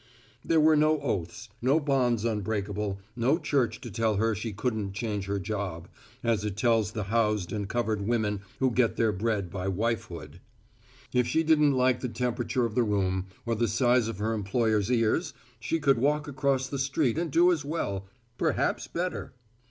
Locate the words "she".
4.33-4.51, 11.27-11.43, 15.59-15.79